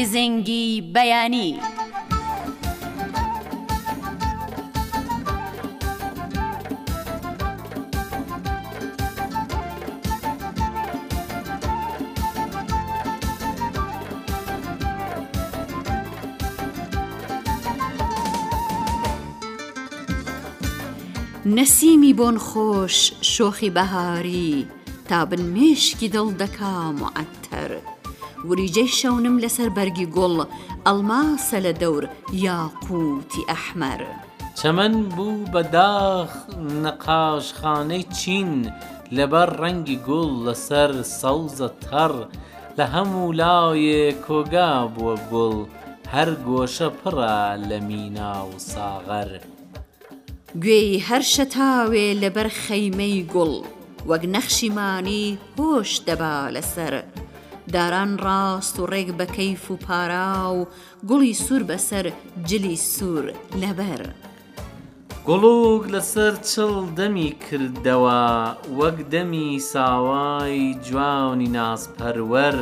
گزنگی 0.00 0.90
بەیانی. 0.94 1.56
نەسیمی 21.46 22.12
بۆن 22.18 22.36
خۆش 22.46 22.96
شۆخی 23.22 23.70
بەهاری 23.76 24.64
تا 25.08 25.24
بنمێشکی 25.30 26.08
دڵ 26.14 26.28
دەکا 26.40 26.78
معەتەر. 27.00 27.99
وریجەی 28.48 28.88
شەونم 28.98 29.36
لەسەر 29.44 29.68
بەرگی 29.76 30.06
گوڵ 30.16 30.34
ئەلماسە 30.86 31.58
لە 31.66 31.72
دەور 31.82 32.04
یاقوتی 32.46 33.46
ئەحمەر. 33.50 34.00
چەمەەن 34.58 34.94
بوو 35.16 35.48
بەداخ 35.52 36.30
نەقاشخانەی 36.84 38.04
چین 38.18 38.50
لەبەر 39.16 39.48
ڕەنگی 39.60 39.98
گوڵ 40.08 40.30
لەسەر 40.46 40.90
سەوزە 41.20 41.68
تەڕ 41.84 42.14
لە 42.78 42.84
هەموو 42.94 43.28
لایە 43.40 44.02
کۆگا 44.26 44.70
بووە 44.94 45.14
گوڵ 45.32 45.56
هەر 46.14 46.30
گۆشە 46.46 46.88
پڕە 47.00 47.38
لە 47.68 47.76
مینا 47.88 48.34
و 48.52 48.56
ساغەر. 48.72 49.30
گوێی 50.62 50.98
هەر 51.08 51.22
شەتاوێ 51.34 52.06
لەبەر 52.22 52.48
خەیمەی 52.64 53.18
گوڵ 53.34 53.52
وەک 54.10 54.22
نەخشیمانی 54.34 55.26
هۆش 55.58 55.90
دەبا 56.06 56.34
لەسەر. 56.54 56.94
داران 57.72 58.16
ڕاست 58.24 58.78
و 58.80 58.86
ڕێک 58.92 59.08
بە 59.18 59.26
کەیف 59.36 59.70
و 59.70 59.76
پارا 59.76 60.32
و 60.58 60.60
گوڵی 61.08 61.34
سوور 61.34 61.62
بەسەر 61.70 62.06
جلی 62.48 62.76
سوور 62.76 63.26
لەبەر. 63.62 64.02
گوڵۆک 65.26 65.82
لەسەر 65.94 66.32
چڵ 66.50 66.72
دەمی 66.98 67.30
کردەوە 67.44 68.30
وەک 68.78 68.98
دەمی 69.12 69.58
ساوای 69.72 70.74
جوانی 70.86 71.50
نازپەروەر 71.56 72.56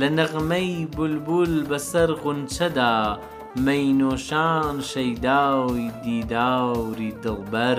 لە 0.00 0.08
نەغمەی 0.18 0.86
بولبول 0.96 1.52
بەسەر 1.70 2.08
غونچەدا 2.22 2.96
مەینۆشان 3.66 4.76
شەیداوی 4.92 5.90
دیداوری 6.04 7.12
دڵبەر. 7.24 7.78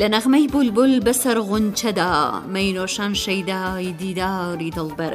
لە 0.00 0.06
نەغمەی 0.14 0.46
بولبول 0.52 0.94
بەسەر 1.06 1.36
غونچەدا 1.48 2.12
مەینۆشان 2.54 3.12
شەیدای 3.24 3.92
دیداری 4.02 4.70
دڵبەر 4.78 5.14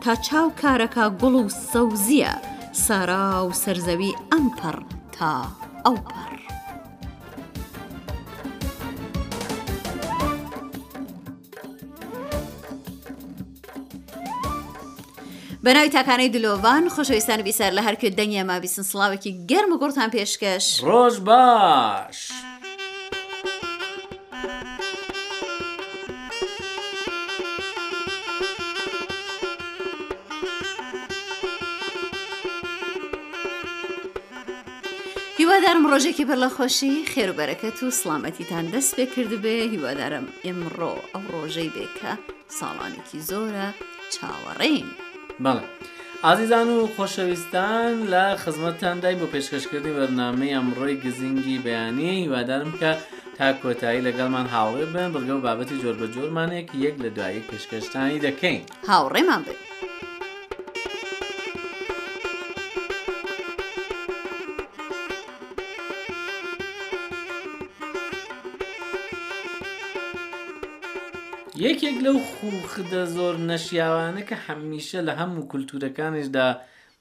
تا 0.00 0.14
چاو 0.14 0.52
کارەکە 0.62 1.20
گوڵ 1.20 1.34
و 1.34 1.48
سەوزیە 1.48 2.36
سارا 2.72 3.48
و 3.48 3.52
سرزەوی 3.52 4.12
ئەمپەر 4.32 4.82
تا 5.18 5.42
ئەو 5.86 5.96
پەر. 5.96 6.30
بەناوی 15.64 15.88
تاکانەی 15.96 16.28
دلۆڤان 16.28 16.88
خۆشەویستان 16.94 17.42
بیسەر 17.48 17.72
لە 17.76 17.82
هەرکرد 17.86 18.14
دەنگە 18.20 18.44
ما 18.48 18.60
بیسن 18.60 18.82
سلااوێکی 18.82 19.46
گەرممە 19.50 19.78
گورتان 19.80 20.10
پێشکەش 20.10 20.80
ڕۆژ 20.86 21.16
باش. 21.20 22.18
هیوادارم 35.70 35.92
ڕۆژێکی 35.98 36.24
بەر 36.28 36.38
لە 36.44 36.50
خۆشی 36.56 36.92
خێروبەرەکەت 37.14 37.78
و 37.84 37.90
سلامەتیتان 38.00 38.64
دەست 38.74 38.92
پێ 38.96 39.04
کردبێ 39.14 39.56
هیوادارم 39.74 40.26
ئێمڕۆ 40.44 40.94
ئەو 41.12 41.22
ڕۆژەی 41.34 41.70
بێکە 41.74 42.12
ساڵانێکی 42.58 43.18
زۆرە 43.30 43.68
چاوەڕێین 44.14 44.88
بەڵێ. 45.44 45.64
ئازیزان 46.24 46.68
و 46.74 46.78
خۆشەویستان 46.96 47.90
لە 48.12 48.24
خزمەتتان 48.42 48.96
دای 49.02 49.16
بۆ 49.20 49.26
پێشکەشکردنی 49.34 49.96
بەرنامەی 49.98 50.54
ئەمڕۆی 50.56 51.00
گزینگی 51.04 51.62
بەیانی 51.64 52.10
هیوادارم 52.22 52.72
کە 52.80 52.90
تا 53.38 53.48
کۆتایی 53.62 54.04
لەگەڵمان 54.06 54.46
هاوڕێ 54.54 54.86
بن 54.94 55.08
بگە 55.14 55.34
و 55.36 55.44
بابەتی 55.46 55.80
جۆر 55.82 55.94
بە 56.00 56.06
جۆرمانێک 56.14 56.68
یەک 56.84 56.96
لە 57.04 57.08
دوایی 57.16 57.46
پێشکەشتانی 57.48 58.22
دەکەین 58.26 58.62
هاوڕێمان 58.90 59.42
بێت. 59.46 59.69
یەکێک 71.66 71.96
لەو 72.06 72.16
خوخدە 72.34 73.02
زۆر 73.16 73.34
نەشیاوانە 73.50 74.22
کە 74.28 74.36
هەمیشە 74.46 74.98
لە 75.08 75.12
هەموو 75.20 75.48
کولتورەکانشدا 75.52 76.46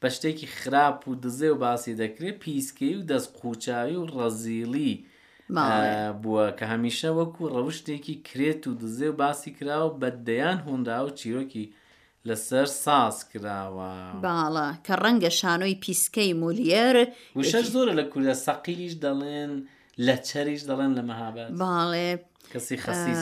بە 0.02 0.08
شتێکی 0.16 0.48
خراپ 0.58 1.00
و 1.08 1.12
دزێ 1.24 1.50
و 1.52 1.60
باسی 1.64 1.98
دەکرێت 2.02 2.38
پیسکەی 2.44 2.96
و 2.98 3.06
دەست 3.12 3.30
قوچاوی 3.40 3.98
و 4.00 4.10
ڕەزیلی 4.16 4.92
بووە 6.22 6.46
کە 6.58 6.66
هەمیشە 6.74 7.10
وەکو 7.20 7.44
ڕەوشتێکی 7.56 8.16
کرێت 8.28 8.64
و 8.68 8.78
دزێ 8.82 9.08
و 9.12 9.18
باسی 9.22 9.52
کراوە 9.58 9.94
بەدەیان 10.02 10.58
هوندا 10.68 10.98
و 11.06 11.10
چیرۆکی 11.20 11.66
لەسەر 12.28 12.68
ساس 12.86 13.18
کراوە 13.32 13.90
باڵە 14.26 14.68
کە 14.86 14.94
ڕەنگە 15.04 15.32
شانۆی 15.40 15.80
پیسکەی 15.84 16.32
مولێر 16.42 16.98
وشەش 17.36 17.66
زۆرە 17.76 17.94
لە 18.00 18.04
کوردە 18.12 18.36
سەقیلیش 18.46 18.94
دەڵێن 19.06 19.52
لە 20.06 20.16
چەریش 20.28 20.62
دەڵێن 20.70 20.92
لە 20.98 21.04
مەهابەت 21.10 21.50
باڵێ 21.62 22.12
کەسی 22.54 22.78
خەسی 22.86 23.14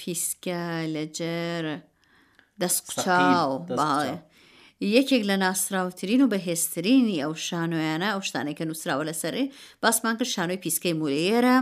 پیسکە 0.00 0.62
لەجێر 0.94 1.64
دەست 2.62 2.80
قچاو 2.86 3.52
باڵێ. 3.78 4.16
یەکێک 4.96 5.22
لە 5.30 5.36
ناسراوترین 5.44 6.20
و 6.22 6.30
بەهێسترینی 6.32 7.20
ئەو 7.24 7.32
شانۆیانە 7.46 8.08
ئەو 8.12 8.20
شتانێککە 8.28 8.64
نووسراوە 8.68 9.04
لەسەرێ 9.08 9.44
باسمان 9.82 10.14
کرد 10.18 10.30
شانۆی 10.34 10.62
پیسکەی 10.64 10.98
مولەیەرە 11.00 11.56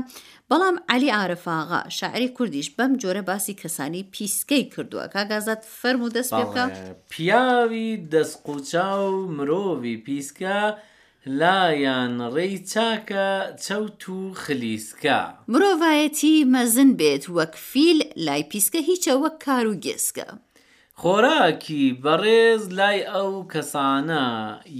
بەڵام 0.50 0.76
علی 0.94 1.10
ئارفاغا 1.16 1.80
شاعری 1.98 2.28
کوردیش 2.36 2.68
بەم 2.76 2.92
جۆرە 3.02 3.22
باسی 3.30 3.54
کەسانی 3.62 4.04
پیسکەی 4.14 4.64
کردووە 4.74 5.06
کاگازات 5.14 5.62
فەرم 5.80 6.00
و 6.02 6.10
دەست 6.16 6.32
پێ 6.40 6.44
بکە 6.50 6.64
پیاوی 7.12 7.86
دەستقوچاو 8.12 9.06
مرۆڤی 9.36 9.96
پیسکە 10.06 10.58
لایەن 11.26 12.12
ڕێی 12.34 12.58
چاکە 12.72 13.30
چەوت 13.64 14.08
و 14.08 14.34
خلیسکە 14.42 15.20
مرۆڤایەتی 15.52 16.36
مەزن 16.54 16.90
بێت 16.98 17.24
وەک 17.36 17.52
فیل 17.70 17.98
لای 18.16 18.42
پیسکە 18.50 18.78
هیچە 18.88 19.12
وەک 19.22 19.36
کار 19.44 19.66
و 19.68 19.74
گێسکە 19.84 20.26
خۆراکی 21.00 21.84
بەڕێز 22.02 22.62
لای 22.78 23.00
ئەو 23.14 23.32
کەسانە 23.52 24.24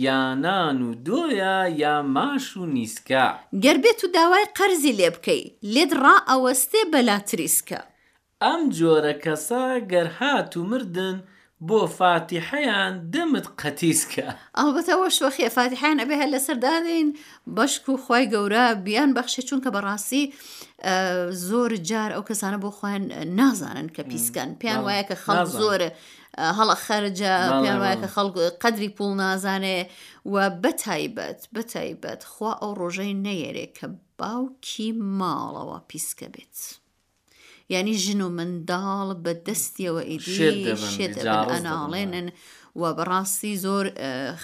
یانان 0.05 0.77
و 0.83 0.91
دۆیە 1.07 1.59
یا 1.83 1.95
ماش 2.15 2.47
و 2.57 2.65
نیسکە 2.75 3.27
گەربێت 3.65 4.01
و 4.05 4.09
داوای 4.15 4.45
قەرزی 4.59 4.97
لێ 4.99 5.11
بکەی 5.15 5.45
لێت 5.75 5.93
ڕا 6.03 6.17
ئەوەستێ 6.31 6.83
بەلاتریسکە 6.93 7.81
ئەم 8.45 8.62
جۆرە 8.77 9.15
کەسە 9.25 9.65
گەرهات 9.93 10.53
و 10.56 10.65
مردن 10.71 11.17
بۆ 11.69 11.87
فاتیحەیان 11.99 12.93
دەمت 13.14 13.47
قەتیسکە 13.61 14.26
ئەڵبەتەوە 14.59 15.09
شوەخی 15.19 15.49
فاتیحیان 15.56 15.97
ئەبێ 16.03 16.17
هە 16.23 16.26
لەسەردادین 16.35 17.09
بەشک 17.56 17.85
و 17.88 17.94
خی 18.06 18.25
گەورە 18.35 18.67
بیان 18.87 19.11
بەخشی 19.17 19.43
چونکە 19.49 19.69
بەڕاستی 19.75 20.25
زۆر 21.49 21.70
جار 21.88 22.11
ئەو 22.14 22.23
کەسانە 22.31 22.59
بۆ 22.62 22.70
خۆیان 22.79 23.05
نازانن 23.38 23.88
کە 23.94 24.03
پیسکەن 24.11 24.50
پیان 24.61 24.81
وایە 24.87 25.05
کە 25.09 25.17
خەڵ 25.25 25.43
زۆرە. 25.61 25.91
هەڵە 26.59 26.76
خەرجە 26.87 27.32
پیاواکە 27.64 28.09
خەڵک 28.14 28.37
قدری 28.62 28.91
پول 28.97 29.12
نازانێ 29.25 29.79
و 30.32 30.37
بەتایبەت 30.62 31.41
بەتایبەت 31.55 32.20
خوا 32.32 32.53
ئەو 32.62 32.73
ڕۆژەی 32.81 33.14
نەیەرێ 33.25 33.67
کە 33.76 33.87
باوکی 34.19 34.88
ماڵەوە 35.19 35.79
پیسکە 35.91 36.29
بێت. 36.35 36.59
ینی 37.73 37.95
ژن 38.05 38.21
و 38.21 38.29
منداڵ 38.39 39.09
بە 39.25 39.33
دەستیەوە 39.47 40.03
ئیدی 40.11 40.77
شێناڵێنن 40.95 42.29
و 42.81 42.83
بەڕاستی 42.97 43.55
زۆر 43.65 43.85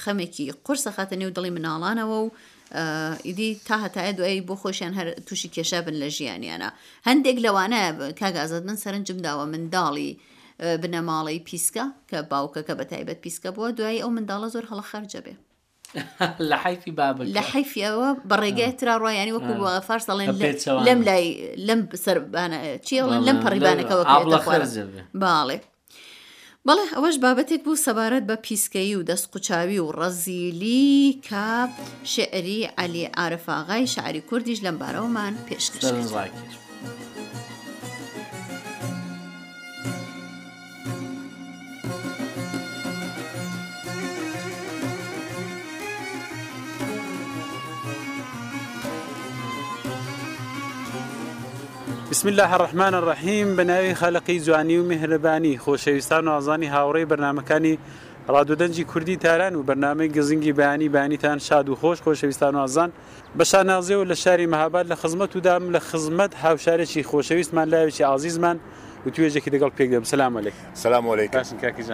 خەمێکی 0.03 0.45
قرسە 0.67 0.91
خاتە 0.97 1.15
نێو 1.21 1.35
دڵی 1.37 1.51
مناڵانەوە 1.57 2.17
و 2.25 2.29
ئیدی 3.27 3.51
تا 3.67 3.77
هەتای 3.85 4.13
دوایی 4.19 4.45
بۆ 4.49 4.55
خۆشیان 4.63 4.93
هەر 4.99 5.09
تووشی 5.27 5.49
کێشە 5.55 5.81
بن 5.87 5.97
لە 6.03 6.09
ژیانیانە 6.17 6.71
هەندێک 7.09 7.37
لەوانە 7.45 7.81
کاگازت 8.21 8.63
من 8.69 8.77
سەرنجم 8.85 9.19
داوە 9.27 9.45
منداڵی 9.53 10.11
بنەماڵی 10.83 11.39
پیسکە 11.49 11.85
کە 12.11 12.17
باوکەکە 12.33 12.75
بە 12.79 12.85
تایبەت 12.93 13.19
پیسکە 13.25 13.51
بووە 13.55 13.69
دوایی 13.79 14.03
ئەو 14.05 14.11
منداڵە 14.17 14.49
زۆر 14.55 14.65
هەڵە 14.71 14.85
خەرجە 14.93 15.21
بێ 15.27 15.35
لە 16.51 16.55
حیفی 16.65 16.91
باب 16.99 17.17
لە 17.35 17.39
حیفی 17.53 17.81
ئەوە 17.87 18.09
بەڕێگای 18.31 18.73
تررا 18.79 18.97
ڕایانی 19.11 19.33
وەکو 19.37 19.53
بۆ 19.61 19.69
فارس 19.87 20.05
دەڵێن 20.11 20.29
لەم 20.89 21.01
لای 21.09 21.25
لەم 21.69 21.81
سەربانە 22.05 22.59
چیڵن 22.87 23.21
لەم 23.29 23.39
پەڕیبانەکەەوە 23.45 24.05
باڵێ. 25.23 25.59
بەڵێ 26.67 26.85
ئەوەش 26.97 27.17
بابەتێک 27.25 27.61
بوو 27.65 27.77
سەبارەت 27.87 28.25
بە 28.31 28.37
پیسکەی 28.47 28.95
و 28.99 29.03
دەست 29.11 29.27
قوچاوی 29.33 29.79
و 29.81 29.93
ڕەزیلی 29.99 31.29
کاب 31.31 31.71
شعری 32.13 32.61
علی 32.83 33.05
ئارفاغای 33.17 33.87
شعری 33.95 34.21
کوردیش 34.29 34.59
لەم 34.67 34.77
بارەوەمان 34.83 35.35
پێشکەش. 35.47 35.87
بسم 52.11 52.29
الله 52.29 52.53
الرحمن 52.55 52.95
الرحیم 52.95 53.57
بەناوی 53.57 53.95
خەلقی 53.97 54.41
جوانی 54.41 54.77
و 54.77 54.91
مهرەبانی 54.91 55.61
خۆشەویستان 55.61 56.25
و 56.27 56.29
ئازانی 56.31 56.69
هاوڕێی 56.71 57.05
بەرنمەکانی 57.09 57.79
ڕادودەنجی 58.29 58.85
کوردی 58.85 59.17
تاران 59.17 59.55
و 59.55 59.63
بەرنمەی 59.63 60.17
گزنگی 60.17 60.53
بەیانی 60.53 60.89
بانیتان 60.89 61.39
شاد 61.39 61.69
و 61.69 61.75
خۆش 61.77 61.99
خۆشەویستان 62.03 62.55
و 62.55 62.57
ئازان 62.59 62.93
بە 63.39 63.45
شانازێ 63.45 63.93
و 63.95 64.05
لە 64.05 64.15
شاری 64.17 64.47
مەهاباد 64.47 64.93
لە 64.93 64.97
خزمەت 64.97 65.37
و 65.37 65.41
دام 65.41 65.73
لە 65.77 65.79
خزمەت 65.79 66.35
هاوشارێکی 66.35 67.03
خۆشەویستمان 67.05 67.69
لاویی 67.69 68.05
عزیزمان 68.17 68.61
و 69.07 69.11
توێژێکی 69.11 69.51
دەگەڵ 69.51 69.71
پێک 69.79 69.91
دەم 69.91 70.05
سلام 70.05 70.37
علیک 70.39 70.55
سلام 70.75 71.09
علیک 71.09 71.43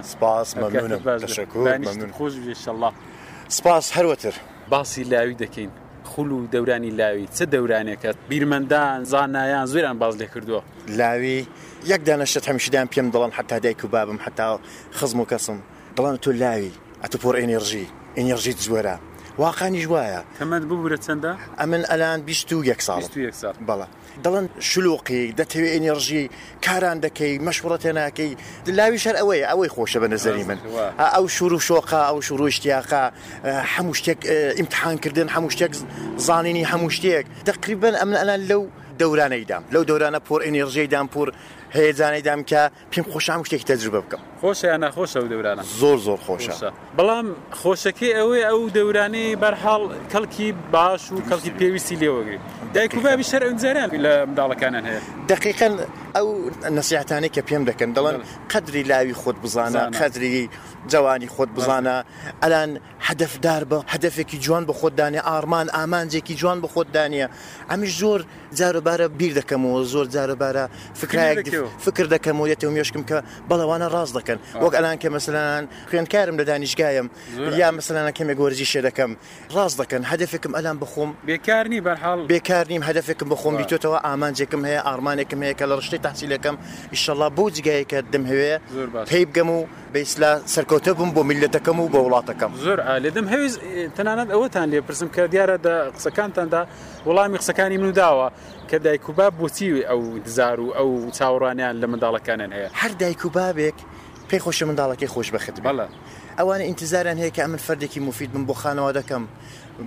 سپاس 0.02 0.56
ممنونم 0.56 1.18
تشکر 1.18 1.56
ممنون 1.78 2.12
خۆش 2.12 2.68
الله 2.68 2.92
سپاس 3.48 3.92
هەروەتر 3.92 4.34
باسی 4.70 5.04
لاوی 5.04 5.34
دەکەین 5.38 5.83
خول 6.04 6.32
و 6.32 6.46
دەورانی 6.46 6.90
لاوی 6.90 7.26
چه 7.38 7.44
دەورانێکە 7.46 8.14
بیرمەندان 8.30 9.04
زانایان 9.04 9.66
زۆران 9.66 9.98
باز 9.98 10.16
لێ 10.20 10.26
کردووە 10.34 10.62
لاوی 10.98 11.46
یەک 11.86 12.00
دانەشت 12.08 12.48
هەمیشدان 12.48 12.86
پێم 12.92 13.08
دەڵم 13.14 13.32
حتا 13.38 13.58
دایک 13.58 13.84
و 13.84 13.88
بابم 13.88 14.18
حتا 14.24 14.60
خزم 14.92 15.20
و 15.20 15.26
کەسم 15.30 15.58
دڵان 15.96 16.16
تۆ 16.24 16.28
لاوی 16.32 16.72
ئەتو 17.04 17.16
پۆر 17.22 17.34
ئەنێژی 17.40 17.86
ئەنێژیت 18.18 18.58
زۆرە 18.68 18.96
واقعانی 19.38 19.80
ژواایە 19.86 20.22
کەمەند 20.40 20.64
ببوورە 20.70 20.98
چەندە 21.06 21.30
ئەمن 21.60 21.82
ئەلان 21.90 22.20
21 22.20 22.80
ساڵ 22.86 23.02
بەڵە 23.68 23.86
دەڵن 24.22 24.46
شلوقی 24.70 25.32
دەتەوێت 25.38 25.72
ئەنێژی 25.74 26.22
کاران 26.64 26.98
دەکەی 27.04 27.42
مەشورەتێ 27.46 27.92
ناکەی 27.98 28.30
لاوی 28.78 28.98
شەر 29.04 29.14
ئەوەی 29.20 29.42
ئەوەی 29.50 29.70
خۆشە 29.74 29.98
بە 30.02 30.08
نەزەری 30.14 30.44
من 30.50 30.58
ئەو 31.14 31.24
شور 31.36 31.52
و 31.54 31.60
شۆقا 31.68 32.00
ئەو 32.10 32.18
شور 32.26 32.40
و 32.42 32.50
شتیاقا 32.56 33.04
هەموو 33.74 33.94
شتێک 33.98 34.18
ئیمتحانکردن 34.58 35.28
هەموو 35.36 35.50
شتێک 35.54 35.72
زانینی 36.26 36.64
هەموو 36.72 36.90
شتێک 36.96 37.24
دەقریبن 37.48 37.94
ئەمن 38.00 38.16
ئەلان 38.22 38.40
لەو 38.50 38.62
دەورانەیدام 39.00 39.62
لەو 39.74 39.82
دەورانە 39.90 40.20
پۆر 40.28 40.40
ئەنێژیدام 40.46 41.06
پور 41.12 41.28
هەیەزانەیدام 41.76 42.40
کە 42.50 42.62
پێم 42.92 43.04
خۆشام 43.12 43.40
شتێک 43.48 43.62
تەجربە 43.70 44.00
بکەم 44.04 44.22
خۆشە 44.44 44.64
یان 44.72 44.80
ناخۆشە 44.84 45.18
و 45.24 45.26
دەورانە 45.32 45.62
زۆر 45.80 45.96
زۆر 46.06 46.18
خۆشە 46.26 46.54
بەڵام 46.98 47.26
خۆشەکەی 47.60 48.12
ئەوەی 48.18 48.42
ئەو 48.48 48.60
دەورانەی 48.76 49.28
بەرحاڵ 49.42 49.82
کەڵکی 50.12 50.48
باش 50.74 51.04
و 51.12 51.16
کەڵکی 51.28 51.50
پێویستی 51.60 51.96
لێوەگری 52.00 52.38
دایکوبابی 52.74 53.22
شەر 53.30 53.42
ئەنجاران 53.48 53.88
لە 54.04 54.12
منداڵەکانان 54.28 54.84
هەیە 54.90 55.00
دقیقەن 55.32 55.72
ئەو 56.16 56.28
نسیحتانی 56.78 57.28
کە 57.34 57.40
پێم 57.48 57.62
دەکەن 57.70 57.90
دەڵێن 57.98 58.16
قدری 58.52 58.82
لاوی 58.90 59.14
خۆت 59.22 59.36
بزانە 59.44 59.82
قدری 60.02 60.48
جوانی 60.92 61.28
خۆت 61.34 61.48
بزانە 61.56 61.96
ئەلان 62.44 62.70
هەدفدار 63.08 63.62
بە 63.70 63.78
هەدفێکی 63.94 64.38
جوان 64.44 64.64
بە 64.68 64.72
خۆتدانێ 64.80 65.20
ئارمان 65.28 65.68
ئامانجێکی 65.76 66.34
جوان 66.40 66.58
بە 66.64 66.68
خۆتدانە 66.74 67.26
ئەمیش 67.70 67.92
زۆر 68.02 68.20
جاروبارە 68.58 69.06
بیر 69.18 69.32
دەکەمەوە 69.40 69.80
زۆر 69.92 70.06
جاروبارە 70.14 70.64
فکرایەک 71.00 71.48
فکر 71.84 72.04
دەکەم 72.14 72.36
و 72.42 72.46
یەتە 72.52 72.64
و 72.68 72.72
مێشکم 72.76 73.02
کە 73.10 73.14
بەڵەوانە 73.48 73.88
ڕاست 73.94 74.14
دەکەن 74.18 74.33
دەکەن 74.36 74.58
وەک 74.62 74.74
ئەلان 74.78 74.96
کە 75.02 75.08
مەسلان 75.10 75.64
خوێندکارم 75.90 76.36
لە 76.40 76.44
دانیشگایم 76.50 77.06
یا 77.60 77.70
مەسلانە 77.78 78.12
کەمێک 78.18 78.36
گۆرجی 78.40 78.66
شێ 78.72 78.80
دەکەم 78.88 79.10
ڕاست 79.56 79.76
دەکەن 79.82 80.02
هەدفێکم 80.12 80.52
ئەلان 80.58 80.76
بخۆم 80.82 81.10
بێکارنی 81.28 81.80
بەرحاڵ 81.86 82.20
بێکارنیم 82.32 82.82
هەدفێکم 82.88 83.28
بخۆم 83.34 83.54
بیتۆتەوە 83.60 83.98
ئامانجێکم 84.06 84.60
هەیە 84.68 84.80
ئارمانێکم 84.86 85.40
هەیە 85.44 85.54
کە 85.58 85.64
لە 85.70 85.74
ڕشتی 85.80 85.98
تاحسیلەکەم 86.06 86.56
ئیشەڵا 86.94 87.28
بۆ 87.36 87.44
جگایەکە 87.56 87.98
دەم 88.12 88.24
هەوێ 88.30 88.54
پێی 89.10 89.24
بگەم 89.30 89.48
و 89.56 89.58
بەیسلا 89.92 90.30
سەرکەوتە 90.54 90.90
بم 90.98 91.10
بۆ 91.16 91.22
میلەتەکەم 91.30 91.76
و 91.82 91.86
بە 91.92 91.98
وڵاتەکەم 92.06 92.50
زۆر 92.64 92.78
لێدەم 93.04 93.26
هەویست 93.32 93.58
تەنانەت 93.96 94.28
ئەوەتان 94.34 94.66
لێ 94.72 94.80
پرسم 94.86 95.08
کە 95.14 95.20
دیارە 95.32 95.56
قسەکانتاندا 95.96 96.62
وەڵامی 97.08 97.36
قسەکانی 97.42 97.78
من 97.82 97.92
داوە 98.00 98.28
کە 98.70 98.76
دایک 98.84 99.08
و 99.08 99.12
باب 99.18 99.34
بۆچی 99.40 99.68
ئەو 99.90 100.02
دزار 100.26 100.58
و 100.60 100.68
ئەو 100.78 100.88
چاوەڕانیان 101.18 101.74
لە 101.82 101.86
منداڵەکانیان 101.92 102.50
هەیە 102.56 102.68
هەر 102.80 102.92
دایک 103.00 103.20
و 103.26 103.28
بابێک 103.36 103.78
پێی 104.28 104.40
خۆشە 104.44 104.64
منداڵەکەی 104.68 105.08
خۆش 105.14 105.28
بەخت 105.34 105.56
بەڵە 105.64 105.86
ئەوانە 106.38 106.64
ئینتزاران 106.68 107.18
هەیە 107.22 107.32
کە 107.36 107.40
ئەمن 107.44 107.60
فردێکی 107.66 108.00
مفید 108.08 108.30
من 108.36 108.44
بۆ 108.48 108.54
خانەوە 108.62 108.90
دەکەم 108.98 109.24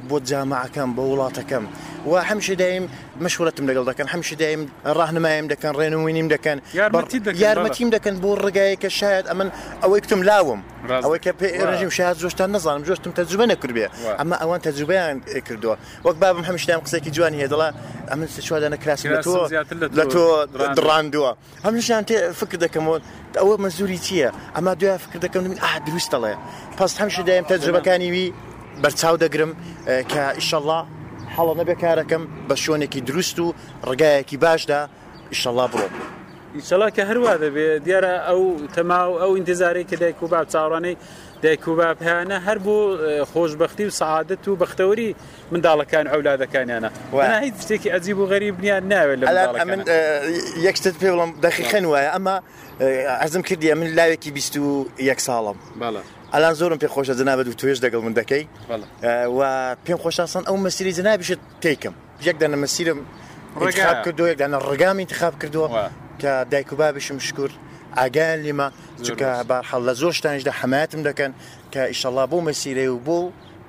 بۆ 0.09 0.17
جامعەکەم 0.29 0.89
بە 0.95 1.01
وڵاتەکەم 1.09 1.63
و 2.09 2.11
هەمشی 2.29 2.55
دایم 2.61 2.83
مەشورەتم 3.25 3.63
لەگەڵ 3.69 3.83
دەکەن 3.89 4.07
هەمشی 4.13 4.35
دایم 4.43 4.61
ڕاهنمایم 4.97 5.47
دەکەن 5.53 5.71
ڕێنوینیم 5.79 6.27
دەکەن 6.35 6.57
یارمەتیم 7.43 7.89
دەکەن 7.95 8.15
بۆ 8.23 8.29
ڕگایە 8.45 8.75
کە 8.83 8.89
شاید 8.99 9.25
ئەمن 9.31 9.49
ئەوەی 9.83 10.01
کتم 10.03 10.21
لاوم 10.29 10.61
ئەوەی 11.05 11.19
کە 11.25 11.31
پێڕژیم 11.41 11.91
شاید 11.97 12.15
زۆشتان 12.23 12.49
نزانم 12.55 12.83
جۆشتم 12.87 13.11
تەجوبە 13.19 13.45
نەکردێ 13.53 13.87
ئەمە 14.19 14.35
ئەوان 14.41 14.59
تەجوبیان 14.67 15.15
کردووە 15.47 15.75
وەک 16.05 16.15
بابم 16.23 16.43
هەمشتیان 16.49 16.79
قسێکی 16.85 17.11
جوانی 17.15 17.37
هێدەڵا 17.43 17.69
ئەمن 18.11 18.27
سچوادانە 18.37 18.77
کراسی 18.83 19.07
لە 19.15 19.21
تۆ 19.25 19.37
لە 19.99 20.05
تۆ 20.13 20.27
دڕاندووە 20.77 21.31
هەمیشیان 21.67 22.03
تێ 22.09 22.17
فکر 22.41 22.57
دەکەمەوە 22.65 22.97
ئەوە 23.41 23.55
مەزوری 23.63 23.99
چییە 24.05 24.29
ئەمە 24.55 24.71
دوای 24.81 24.97
فکر 25.05 25.19
دەکەم 25.25 25.41
من 25.51 25.57
ئا 25.65 25.71
دروستەڵێ 25.87 26.33
پس 26.77 26.91
هەمشی 27.01 27.23
دایم 27.27 27.45
تەجربەکانی 27.51 28.09
وی 28.15 28.27
بەرچاو 28.83 29.15
دەگرم 29.23 29.51
کە 30.11 30.23
ئیشەله 30.39 30.79
حەڵە 31.35 31.53
نەبێ 31.59 31.75
کارەکەم 31.83 32.23
بە 32.47 32.55
شوێنێکی 32.63 33.01
دروست 33.09 33.37
و 33.39 33.47
ڕگایەکی 33.89 34.37
باشدا 34.45 34.81
ئیشەله 35.33 35.65
بڕۆ. 35.71 35.87
ئیشەڵا 36.57 36.89
کە 36.95 37.01
هەروە 37.09 37.33
دەبێت 37.43 37.77
دیارە 37.87 38.13
ئەو 38.27 38.41
تەماو 38.75 39.11
ئەو 39.21 39.31
ئینتزاری 39.37 39.83
کە 39.89 39.95
دایک 40.01 40.19
و 40.23 40.27
باب 40.33 40.45
چاڕانەی 40.53 40.95
دایک 41.41 41.67
و 41.67 41.75
باپیانە 41.77 42.39
هەر 42.47 42.57
بۆ 42.57 43.25
خۆشببختی 43.33 43.81
و 43.85 43.89
سعادت 43.89 44.47
و 44.47 44.57
بەختەوەری 44.57 45.15
منداڵەکان 45.53 46.05
ئەولادەکانیانە 46.11 46.89
هیچ 47.13 47.53
شتێکی 47.61 47.89
ئەزیب 47.91 48.17
و 48.17 48.25
غەریب 48.27 48.53
بنیان 48.61 48.83
ناوێت 48.93 49.19
لە 49.19 49.43
یەکشت 50.65 50.83
پێ 51.01 51.09
بڵم 51.11 51.31
دەخیخەن 51.45 51.83
وایە 51.85 52.11
ئەمە 52.15 52.35
ئەزم 53.21 53.41
کردیە 53.41 53.73
من 53.79 53.87
لاوێکی 53.95 54.31
بیست 54.31 54.55
و 54.57 54.85
یەک 54.99 55.19
ساڵم 55.19 55.57
ئەلان 56.33 56.53
زۆرم 56.53 56.79
پێ 56.79 56.87
خۆشە 56.95 57.13
جنابەت 57.19 57.47
و 57.47 57.53
توێش 57.59 57.79
دەگەڵ 57.85 57.95
من 58.05 58.13
دەکەی 58.19 58.43
و 59.37 59.41
پێم 59.85 59.97
خۆشاسان 60.03 60.43
ئەو 60.49 60.57
مەسیری 60.65 60.91
جنابیشت 60.99 61.39
تێکم 61.61 61.93
یەک 62.27 62.35
دەنە 62.41 62.57
مەسیرم 62.63 62.99
ڕێگا 63.61 63.93
کردو 64.05 64.23
یەک 64.31 64.37
دەنە 64.41 64.57
ڕگامی 64.71 65.01
انتخاب 65.05 65.33
کردووە 65.41 65.89
کە 66.21 66.31
دایک 66.51 66.73
و 66.73 66.75
بابشم 66.75 67.19
شکر 67.19 67.51
ئاگیان 67.95 68.43
لیمە 68.43 68.67
چکە 69.05 69.29
بارحەڵ 69.49 69.81
لە 69.87 69.93
زۆر 70.01 70.11
شتانیشدا 70.17 70.51
حماتم 70.59 71.01
دەکەن 71.09 71.31
کە 71.73 71.77
ئیشەڵا 71.91 72.25
بۆ 72.31 72.37
مەسیرەی 72.47 72.87
و 72.93 72.99
بۆ 73.07 73.19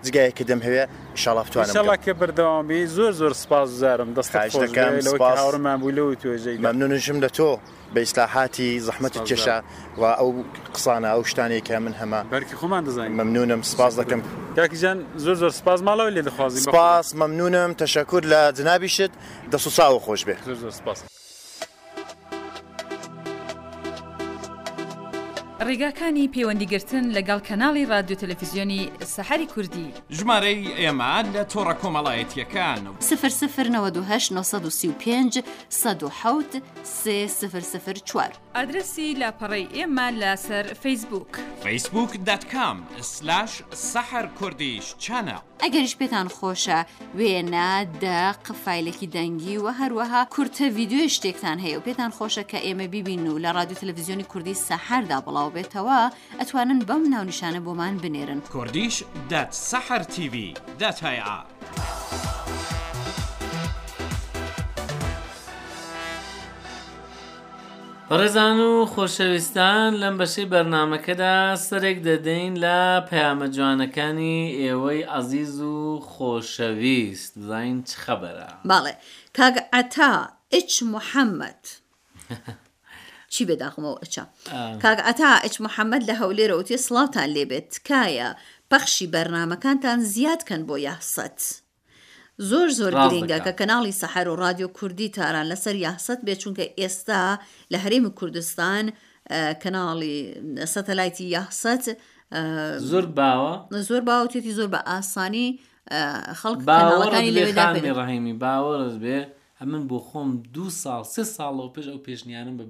جگایەکە 0.06 0.42
دەم 0.50 0.60
هەیە 0.66 0.84
شڵافتوانڵکە 1.22 2.12
بەردەوامی 2.20 2.86
زۆر 2.96 3.12
زۆر 3.20 3.32
سپاس 3.42 3.68
زارم 3.82 4.08
دەستەکەمڕمان 4.14 5.76
بوو 5.82 5.90
لەوە 5.98 6.14
توێژەی 6.20 6.58
مەمنونشم 6.66 7.18
لە 7.24 7.28
تۆ 7.38 7.50
بە 7.94 7.98
ئیسلاحاتی 8.04 8.68
زەحمەتی 8.86 9.18
کێشا 9.28 9.58
و 10.00 10.02
ئەو 10.20 10.28
قسانە 10.74 11.08
ئەو 11.14 11.22
شتانێکە 11.30 11.72
من 11.84 11.92
هەما 12.00 12.20
بەرکی 12.34 12.54
خۆمان 12.60 12.82
دەزانین 12.86 13.14
مەمنونم 13.20 13.62
سپاس 13.62 13.92
دەکەم 14.00 14.20
یاکیجان 14.60 14.98
زۆر 15.16 15.34
زۆر 15.42 15.50
سپاس 15.60 15.80
ماڵەوە 15.82 16.10
لێ 16.14 16.22
دەخوازی 16.28 16.60
سپاس 16.60 17.14
مەمنونم 17.14 17.70
تەشەکر 17.82 18.22
لە 18.32 18.40
جنابیشت 18.58 19.10
دەسوساوە 19.52 20.00
خۆش 20.06 20.22
بێ 20.26 20.34
زۆر 20.48 20.54
زۆر 20.64 20.70
سپاس. 20.80 20.98
ڕێگاکانی 25.66 26.30
پەیوەندیگرتن 26.34 27.04
لەگەڵ 27.16 27.40
کەناڵی 27.48 27.84
رادیو 27.90 28.16
تەلەفیزیۆنی 28.22 28.82
سەحری 29.14 29.46
کوردی 29.54 29.88
ژمارەی 30.16 30.64
ئێمان 30.80 31.24
لە 31.34 31.42
تۆڕە 31.52 31.74
کۆمەڵایەتیەکان 31.82 32.82
و 32.86 32.92
سفر 33.10 33.32
سفر 33.42 33.66
1995 33.66 35.42
سفر 37.72 37.96
چوار 38.08 38.32
ئادرسی 38.54 39.16
لاپەڕی 39.20 39.66
ئێمە 39.76 40.06
لەسەر 40.22 40.64
فیسبوک 40.82 41.32
فیسبوک 41.62 42.10
دەتکام 42.28 42.78
سلاش 43.12 43.50
سەحر 43.92 44.24
کوردیش 44.38 44.86
چەنە 45.04 45.38
ئەگەریش 45.64 45.94
پێتان 46.00 46.28
خۆشە 46.36 46.80
وێنە 47.18 47.70
دە 48.02 48.20
قفایلێکی 48.46 49.08
دەنگی 49.14 49.56
و 49.64 49.68
هەروەها 49.80 50.20
کورتە 50.34 50.66
ویددیوی 50.76 51.08
شتێکتان 51.16 51.58
هەیە 51.64 51.76
و 51.78 51.84
پێتان 51.86 52.10
خۆشە 52.16 52.44
کە 52.50 52.58
ئێمە 52.66 52.86
ببین 52.94 53.22
و 53.32 53.38
لە 53.44 53.50
رادیو 53.56 53.78
تەلەڤزیۆنی 53.80 54.26
کوردی 54.32 54.56
سەحردا 54.68 55.18
بڵاو 55.26 55.54
بێتەوە 55.56 56.00
ئەتوانن 56.40 56.80
بەم 56.88 57.02
ناونیشانە 57.12 57.60
بۆمان 57.66 57.94
بنێرن 58.02 58.40
کوردیش 58.54 58.94
دەت 59.32 59.50
سەحر 59.70 60.02
تیوی 60.12 60.54
دەتهیا. 60.80 61.38
ڕێزان 68.20 68.58
و 68.68 68.70
خۆشەویستان 68.92 69.88
لەم 70.02 70.14
بەشەی 70.20 70.50
بەرنمەکەدا 70.52 71.36
سەرێک 71.68 71.98
دەدەین 72.08 72.54
لە 72.64 72.80
پەیامە 73.08 73.46
جوانەکانی 73.56 74.40
ئێوەی 74.60 75.08
عزیز 75.18 75.56
و 75.72 75.78
خۆشەویست 76.10 77.32
بزین 77.38 77.78
چ 77.88 77.90
خەبەرە 78.04 78.48
باڵێ 78.70 78.94
کاگە 79.36 79.62
ئەتا 79.74 80.12
ئچ 80.54 80.72
محەممەد 80.92 81.62
چی 83.32 83.42
بێداخمەوە 83.48 83.96
ئەچ 84.02 84.14
کاگە 84.82 85.02
ئەتا 85.08 85.30
ئچ 85.46 85.54
محەممەد 85.64 86.02
لە 86.10 86.14
هەولێرە 86.20 86.54
وتی 86.58 86.76
سڵاتان 86.86 87.28
لێبێت 87.36 87.68
تکایە 87.74 88.28
پەخشی 88.70 89.10
بەرنمەکانتان 89.12 89.98
زیادکەن 90.14 90.62
بۆ 90.68 90.76
یاسەت. 90.88 91.40
زۆر 92.46 92.68
زۆر 92.78 92.92
گرنگە 93.02 93.38
کە 93.46 93.52
کەناڵی 93.60 93.92
سەحر 94.00 94.26
و 94.28 94.36
رادیۆ 94.36 94.68
کوردی 94.78 95.08
تاران 95.16 95.46
لەسەر 95.54 95.74
یاسەت 95.86 96.20
بێ 96.26 96.34
چونکە 96.42 96.64
ئێستا 96.80 97.38
لە 97.72 97.78
هەرێمی 97.84 98.10
کوردستان 98.18 98.86
کەناڵی 99.62 100.16
سەتەلایتی 100.74 101.26
یاسەت 101.36 101.84
زۆر 102.90 103.04
باوە 103.18 103.52
زۆر 103.88 104.02
باوتێتی 104.10 104.52
زۆر 104.58 104.68
بە 104.74 104.80
ئاسانی 104.90 105.58
خەڵک 106.40 106.60
باوەڕەکانی 106.70 107.30
لەوێدا 107.36 107.64
ڕحیمی 108.00 108.34
باوەڕز 108.42 108.94
بێ 109.02 109.18
ئەمن 109.62 109.84
بۆ 109.90 109.98
خۆم 110.08 110.28
دو 110.56 110.64
ساڵ 110.80 111.02
سێ 111.14 111.22
ساڵەوە 111.36 111.70
پێش 111.76 111.86
ئەو 111.92 111.98
پێشنیانم 112.06 112.54
بە 112.58 112.64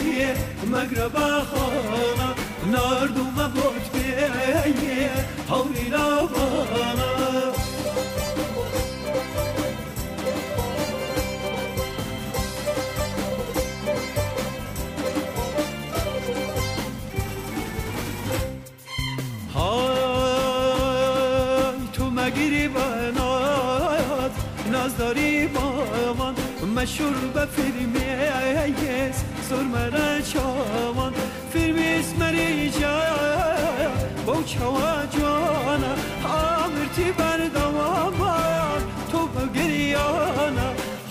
مەگرە 0.72 1.08
باخۆڵە 1.14 2.30
نردومە 2.72 3.48
بۆچ 3.56 3.86
پێ 3.94 4.08
هەڵی 5.50 5.86
لاوەڵە 5.94 6.90
مەگیری 22.18 22.66
بەنات 22.76 24.36
نازداری 24.72 25.36
باوان 25.54 26.36
مەشور 26.76 27.16
بەفی 27.36 27.75
سرمەرە 29.50 30.10
چاوان 30.32 31.14
فیلمیس 31.54 32.10
مەریجا 32.20 32.98
بەو 34.26 34.40
چاوا 34.52 34.92
جوانە 35.14 35.94
ئامرتی 36.30 37.10
بەردەوامان 37.18 38.82
تۆ 39.12 39.22
بەگریانە 39.34 40.68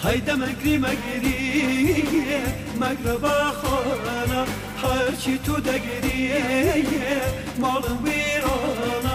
هەیدە 0.07 0.35
مەگری 0.43 0.75
مەگریە 0.85 2.41
مەگرەبا 2.81 3.37
خۆرانە 3.61 4.43
هەرچی 4.83 5.35
تۆ 5.47 5.55
دەگریە 5.69 6.91
ماڵم 7.62 7.99
وێرانە 8.07 9.13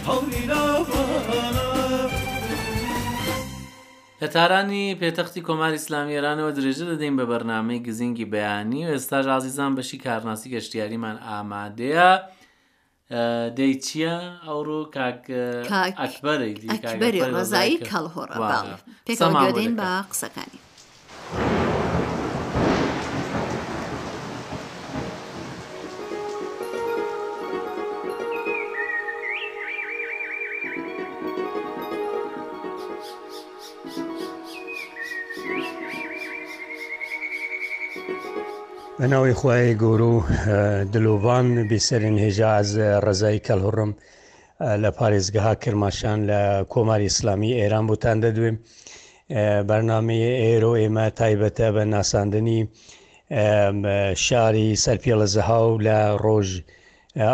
هەوری 0.06 0.42
لاوانە 0.50 1.68
لە 4.22 4.26
تارانی 4.34 4.84
پێتەختی 5.00 5.40
کۆماری 5.48 5.78
ئسلامی 5.80 6.14
ئێرانەوە 6.16 6.52
درێژە 6.58 6.84
دەدەین 6.92 7.14
بە 7.18 7.24
بەرنمەی 7.30 7.80
گزینگی 7.86 8.30
بەیانی 8.32 8.80
و 8.86 8.88
ئێستا 8.94 9.18
ژازیزان 9.26 9.72
بەشی 9.78 9.98
کارناسی 10.06 10.48
گەشتیاریمان 10.54 11.16
ئامادەیە 11.28 12.10
دەی 13.58 13.72
چییە 13.84 14.14
ئەوڕۆ 14.46 14.80
کاکبەرەی 14.96 17.20
ڕزایی 17.34 17.78
کاڵهۆڕ 17.90 18.28
پێدەین 19.20 19.72
بە 19.80 19.88
قسەکانی. 20.12 20.60
بە 39.02 39.08
ناوی 39.14 39.32
خخوای 39.34 39.68
گەورە 39.82 40.04
و 40.14 40.18
دلوبان 40.92 41.48
بیسەرین 41.70 42.16
هێژا 42.24 42.48
ئەز 42.58 42.68
ڕزای 43.06 43.38
کەلهڕم 43.46 43.90
لە 44.82 44.90
پارێزگەها 44.98 45.54
کرماشان 45.62 46.18
لە 46.30 46.40
کۆماری 46.72 47.06
ئسلامی 47.10 47.52
ئێران 47.60 47.84
بوتان 47.88 48.18
دەدوێم 48.24 48.56
بەرنمەیە 49.68 50.32
ئێرۆ 50.44 50.72
ئێمە 50.80 51.06
تایبەتە 51.18 51.68
بە 51.76 51.82
ناساندنی 51.94 52.60
شاری 54.26 54.68
سەرپیڵە 54.84 55.26
زەهاو 55.34 55.68
لە 55.86 55.98
ڕۆژ 56.24 56.48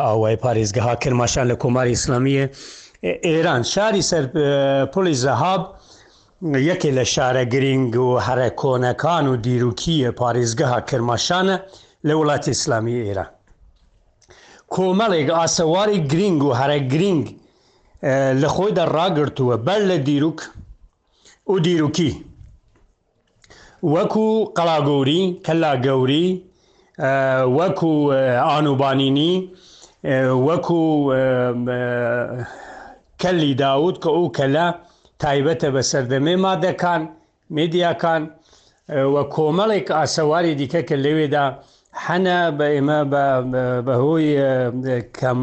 ئاوای 0.06 0.36
پارێزگەها 0.44 0.94
کرماشان 1.02 1.46
لە 1.52 1.56
کۆماری 1.62 1.92
ئسلامیە 1.98 2.44
ئێران 3.28 3.62
شاری 3.72 4.02
سەر 4.10 4.24
پۆلی 4.92 5.16
زەهاب، 5.24 5.62
یەکێ 6.42 6.90
لە 6.98 7.04
شارە 7.14 7.44
گرنگ 7.52 7.94
و 7.96 8.18
هەرە 8.26 8.48
کۆنەکان 8.60 9.26
و 9.28 9.36
دیروکیە 9.46 10.10
پارێزگەها 10.20 10.80
کرماشانە 10.88 11.56
لە 12.06 12.14
وڵاتی 12.20 12.48
ئیسلامی 12.54 13.02
ئێران. 13.06 13.28
کۆمەڵێک 14.74 15.28
ئاسەواری 15.38 15.98
گرنگ 16.12 16.42
و 16.48 16.52
هەرە 16.60 16.78
گرنگ 16.92 17.24
لە 18.42 18.48
خۆیدا 18.54 18.84
ڕاگرتووە 18.96 19.56
بەر 19.66 19.80
لە 19.90 19.96
دیروک 20.08 20.40
و 21.52 21.54
دیروکی. 21.66 22.10
وەکو 23.94 24.28
قەلاگەوری 24.58 25.22
کەلا 25.46 25.72
گەوری 25.84 26.28
وەکو 27.58 27.92
ئانوبانینی 28.48 29.34
وەکو 30.46 30.82
کەلی 33.22 33.52
داوت 33.62 33.96
کە 34.02 34.10
ئەو 34.16 34.26
کەلا، 34.38 34.66
تایبەتە 35.24 35.68
بە 35.74 35.82
سەردەمێ 35.90 36.34
مادەکان 36.44 37.02
میدیاکان 37.56 38.22
وە 39.14 39.22
کۆمەڵێک 39.34 39.86
ئاسەواری 39.98 40.52
دیکە 40.60 40.82
کە 40.88 40.96
لەوێدا 41.04 41.44
حەنە 42.04 42.38
بە 42.58 42.66
ئێمە 42.74 43.00
بەهۆی 43.86 44.30
کەم 45.18 45.40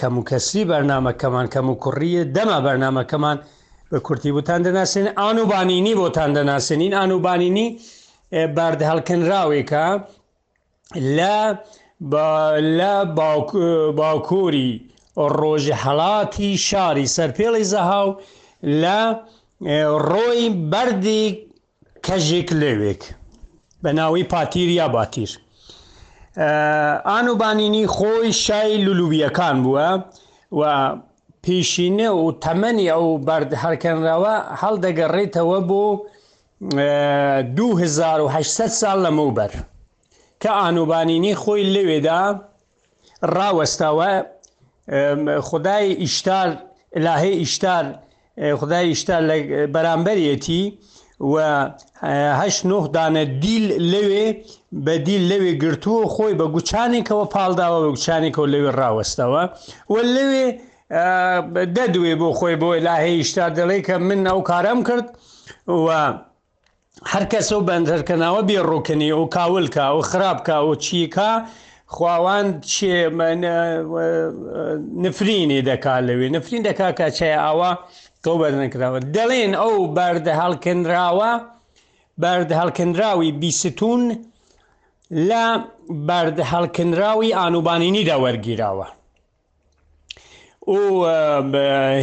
کەم 0.00 0.14
و 0.18 0.22
کەسی 0.30 0.62
بەرنمەکەمان 0.70 1.46
کەم 1.54 1.66
و 1.70 1.74
کوڕیە 1.82 2.22
دەما 2.36 2.58
بەرنمەکەمان 2.66 3.38
بە 3.90 3.98
کورتی 4.06 4.30
بۆتان 4.36 4.60
دەناسێن 4.66 5.08
ئان 5.20 5.36
و 5.42 5.44
بانینی 5.52 5.94
بۆتان 6.00 6.30
دەناسێنین 6.36 6.92
ئان 6.98 7.10
و 7.12 7.18
بانینی 7.26 7.68
بەردهڵکنراوێکە 8.56 9.84
لە 11.16 11.38
لە 12.78 12.94
باکووری 14.00 14.70
ڕۆژی 15.40 15.78
هەڵاتی 15.84 16.50
شاری 16.68 17.06
سەرپێڵی 17.16 17.64
زەهاو 17.74 18.10
لە 18.82 18.98
ڕۆی 20.08 20.42
بەری 20.72 21.22
کەژێک 22.06 22.48
لێوێک 22.60 23.02
بە 23.82 23.90
ناوی 23.98 24.24
پاتیر 24.30 24.68
یا 24.80 24.88
باتیر. 24.88 25.30
ئانوبانینی 27.10 27.86
خۆی 27.94 28.30
شای 28.44 28.76
لولوبیەکان 28.84 29.56
بووە 29.64 29.88
و 30.58 30.62
پیشینە 31.46 32.08
و 32.22 32.24
تەمەنی 32.44 32.88
ئەو 32.94 33.06
بەرد 33.26 33.50
هەرکەنراوە 33.62 34.34
هەڵدەگەڕێتەوە 34.60 35.58
بۆ 35.68 35.84
2800 37.58 38.66
سال 38.80 38.98
لەمەوبەر 39.06 39.50
کە 40.42 40.50
ئانوبانینی 40.60 41.34
خۆی 41.42 41.62
لەوێدا 41.74 42.22
ڕاوەستاوە 43.36 44.12
خدای 45.48 45.86
ئیشتار 46.02 46.48
لاهەیە 47.04 47.38
ئیشتار 47.42 47.84
خدایشتا 48.38 49.16
لە 49.28 49.36
بەرامبەرەتی 49.74 50.62
وه 51.20 51.50
دانە 52.96 53.24
دیل 53.44 53.66
لەوێ 53.92 54.26
بە 54.86 54.94
دیل 55.06 55.22
لەوێ 55.32 55.52
گرتووە 55.62 56.06
خۆی 56.14 56.34
بە 56.40 56.46
گوچانێکەوە 56.54 57.26
پاڵداوە 57.34 57.78
بە 57.84 57.88
گوچانێکەوە 57.94 58.46
لەوێ 58.54 58.70
ڕاوەستەوە 58.80 59.42
و 59.92 59.96
لەوێ 60.14 60.46
دەدوێ 61.76 62.12
بۆ 62.20 62.28
خۆی 62.38 62.56
بۆی 62.62 62.80
لا 62.88 62.94
هەیەشتا 63.04 63.44
دەڵێ 63.58 63.78
کە 63.86 63.94
من 64.08 64.20
ئەو 64.30 64.38
کارەم 64.50 64.80
کرد 64.88 65.06
و 65.84 65.88
هەرکەس 67.12 67.48
و 67.52 67.60
بەندەرکەناوە 67.68 68.40
بێڕووکننی 68.48 69.08
ئەو 69.14 69.24
کاولکە 69.36 69.86
و 69.96 70.00
خراپکە 70.10 70.56
و 70.68 70.72
چیکە، 70.84 71.30
خواوان 71.94 72.46
نفرینی 75.04 75.60
دەکا 75.70 75.94
لەوێ 76.06 76.28
نفرین 76.36 76.62
دەکا 76.68 76.88
کە 76.98 77.06
چای 77.18 77.34
ئاوا 77.44 77.70
تۆ 78.26 78.32
بەرنکراوە 78.40 78.98
دەڵێن 79.16 79.52
ئەو 79.62 79.74
بەردە 79.96 80.32
هەڵکەندراوە 80.42 81.30
بەردە 82.22 82.54
هەڵکەندراوی 82.62 83.30
بیستون 83.42 84.02
لە 85.28 85.44
بەردە 86.08 86.44
هەڵکەندراوی 86.52 87.34
ئانوبانینیدا 87.40 88.16
وەرگیراوە. 88.24 88.88
و 90.76 90.78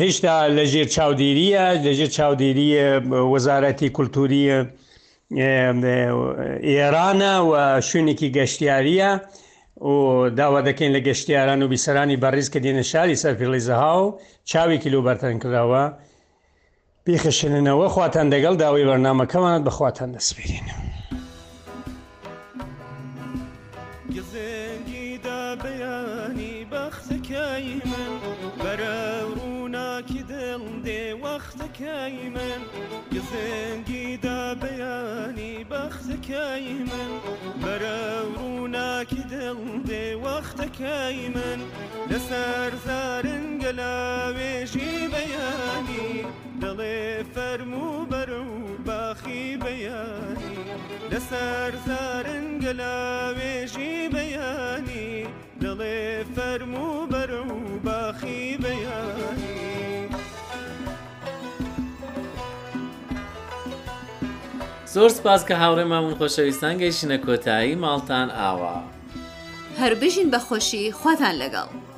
هێشتا 0.01 0.33
لەژێر 0.57 0.87
چاودێریە 0.95 1.65
لەژێر 1.85 2.09
چاودێریە 2.17 2.87
وەزارەتی 3.33 3.89
کولتوریە 3.95 4.57
ئێرانە 6.71 7.33
و 7.49 7.53
شوێنێکی 7.89 8.27
گەشتیاریە 8.37 9.09
و 9.91 9.97
داوا 10.39 10.59
دەکەین 10.67 10.91
لە 10.95 10.99
گەشتیاران 11.07 11.59
و 11.63 11.67
بیسەرانی 11.73 12.21
بەڕیز 12.23 12.47
کە 12.53 12.59
دێنە 12.65 12.83
شاری 12.91 13.19
سەرپیلی 13.23 13.61
زەها 13.67 13.93
و 14.03 14.05
چاوێکی 14.51 14.89
لۆ 14.93 14.99
بەرتەن 15.07 15.35
کراوە 15.43 15.85
پێخشنەوە 17.05 17.87
خواتان 17.93 18.27
دەگەڵ 18.33 18.55
داوای 18.61 18.85
بەرنمەکەمانت 18.89 19.63
بەخواتان 19.67 20.09
دەسپێرین. 20.15 20.67
گزێنگی 24.15 25.07
دا 25.25 25.41
بەیانی 25.63 26.55
بەختەکەی 26.71 27.67
من 27.91 28.13
بەرە 28.63 28.99
ڕووناکی 29.37 30.21
دڵ 30.31 30.63
دێ 30.85 31.03
وەختەکەی 31.23 32.17
من 32.35 32.61
گزێنگی 33.13 34.07
دا 34.25 34.41
بەیانی 34.61 35.53
بەختەکەی 35.71 36.67
من 36.91 37.11
بەرە 37.63 38.01
ڕووناکی 38.35 39.23
دڵ 39.33 39.59
دێ 39.89 40.05
وەختەکەی 40.25 41.19
من 41.35 41.59
لەسەر 42.09 42.71
زارن 42.85 43.45
گەلاوێژی 43.63 44.91
بەیانی 45.13 46.13
دڵێ 46.79 47.23
فەرمو 47.35 47.89
بەر 48.11 48.29
و 48.41 48.45
باخی 48.87 49.45
بەیانی 49.63 50.57
لەسەر 51.11 51.71
زارن 51.87 52.45
گەلاوێژی 52.63 53.95
بەیانی 54.15 55.11
دڵێ 55.63 56.01
فەرمو 56.35 56.91
بەر 57.11 57.31
و 57.47 57.51
باخی 57.87 58.45
بەیانی 58.63 59.57
زۆر 64.93 65.09
سپاس 65.17 65.41
کە 65.47 65.55
هاوڕێ 65.61 65.85
مامون 65.91 66.15
خۆشەویستان 66.19 66.75
گەیشتە 66.81 67.17
کۆتایی 67.25 67.75
ماڵتان 67.83 68.27
ئاوا 68.39 68.77
هەر 69.79 69.93
بژین 70.01 70.27
بە 70.33 70.39
خۆشی 70.47 70.83
خواتان 70.99 71.35
لەگەڵ. 71.43 71.88